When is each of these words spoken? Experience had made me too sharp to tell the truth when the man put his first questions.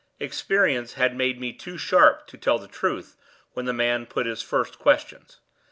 Experience 0.19 0.93
had 0.93 1.15
made 1.15 1.39
me 1.39 1.53
too 1.53 1.77
sharp 1.77 2.25
to 2.25 2.35
tell 2.35 2.57
the 2.57 2.67
truth 2.67 3.15
when 3.51 3.65
the 3.67 3.71
man 3.71 4.07
put 4.07 4.25
his 4.25 4.41
first 4.41 4.79
questions. 4.79 5.41